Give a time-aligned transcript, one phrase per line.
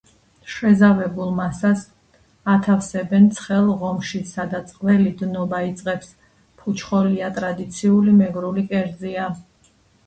[0.51, 1.83] შეზავებულ მასას
[2.53, 6.11] ათავსებენ ცხელ ღომში, სადაც ყველი დნობა იწყებს.
[6.65, 9.33] ფუჩხოლია ტრადიციული მეგრული კერძია.